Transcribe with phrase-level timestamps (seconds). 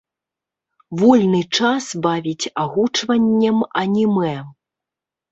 [0.99, 4.33] Вольны час бавіць агучваннем анімэ.